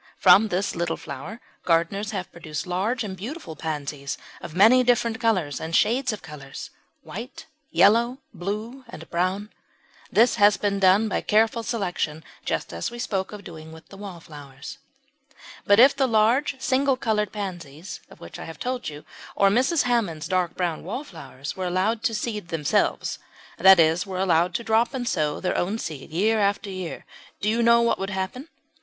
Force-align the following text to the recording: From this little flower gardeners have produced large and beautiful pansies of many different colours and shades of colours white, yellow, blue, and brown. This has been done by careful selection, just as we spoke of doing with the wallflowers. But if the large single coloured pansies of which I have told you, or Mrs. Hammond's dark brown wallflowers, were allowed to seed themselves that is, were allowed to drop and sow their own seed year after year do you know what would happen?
From 0.17 0.47
this 0.47 0.75
little 0.75 0.97
flower 0.97 1.39
gardeners 1.63 2.09
have 2.09 2.31
produced 2.31 2.65
large 2.65 3.03
and 3.03 3.15
beautiful 3.15 3.55
pansies 3.55 4.17
of 4.41 4.55
many 4.55 4.83
different 4.83 5.19
colours 5.19 5.61
and 5.61 5.75
shades 5.75 6.11
of 6.11 6.23
colours 6.23 6.71
white, 7.03 7.45
yellow, 7.69 8.17
blue, 8.33 8.83
and 8.89 9.07
brown. 9.11 9.51
This 10.11 10.37
has 10.37 10.57
been 10.57 10.79
done 10.79 11.07
by 11.07 11.21
careful 11.21 11.61
selection, 11.61 12.23
just 12.43 12.73
as 12.73 12.89
we 12.89 12.97
spoke 12.97 13.31
of 13.31 13.43
doing 13.43 13.71
with 13.71 13.89
the 13.89 13.97
wallflowers. 13.97 14.79
But 15.67 15.79
if 15.79 15.95
the 15.95 16.07
large 16.07 16.59
single 16.59 16.97
coloured 16.97 17.31
pansies 17.31 17.99
of 18.09 18.19
which 18.19 18.39
I 18.39 18.45
have 18.45 18.57
told 18.57 18.89
you, 18.89 19.05
or 19.35 19.49
Mrs. 19.51 19.83
Hammond's 19.83 20.27
dark 20.27 20.55
brown 20.55 20.83
wallflowers, 20.83 21.55
were 21.55 21.67
allowed 21.67 22.01
to 22.05 22.15
seed 22.15 22.47
themselves 22.47 23.19
that 23.59 23.79
is, 23.79 24.07
were 24.07 24.17
allowed 24.17 24.55
to 24.55 24.63
drop 24.63 24.95
and 24.95 25.07
sow 25.07 25.39
their 25.39 25.55
own 25.55 25.77
seed 25.77 26.09
year 26.09 26.39
after 26.39 26.71
year 26.71 27.05
do 27.39 27.47
you 27.47 27.61
know 27.61 27.83
what 27.83 27.99
would 27.99 28.09
happen? 28.09 28.47